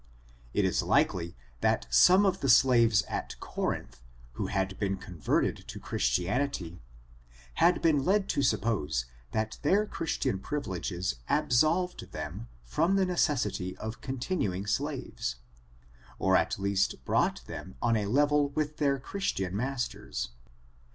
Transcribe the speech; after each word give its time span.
It 0.55 0.65
is 0.65 0.81
likely 0.81 1.35
that 1.59 1.85
some 1.91 2.25
of 2.25 2.39
the 2.41 2.49
slaves 2.49 3.03
at 3.03 3.39
Corinth, 3.39 4.01
who 4.31 4.47
had 4.47 4.79
been 4.79 4.97
converted 4.97 5.57
to 5.67 5.79
Christianity, 5.79 6.81
had 7.61 7.83
been 7.83 8.03
led 8.03 8.27
to 8.29 8.41
suppose 8.41 9.05
that 9.31 9.59
their 9.61 9.85
Chris 9.85 10.17
tian 10.17 10.39
privileges 10.39 11.17
absolved 11.29 12.11
them 12.13 12.47
from 12.63 12.95
the 12.95 13.05
necessity 13.05 13.77
of 13.77 14.01
continuing 14.01 14.65
slaves, 14.65 15.35
or 16.17 16.35
at 16.35 16.57
least 16.57 17.05
brought 17.05 17.45
them 17.45 17.75
on 17.79 17.95
a 17.95 18.07
level 18.07 18.49
with 18.49 18.77
their 18.77 18.97
Christian 18.97 19.55
masters. 19.55 20.29